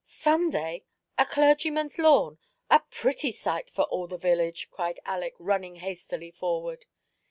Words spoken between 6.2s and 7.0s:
forward.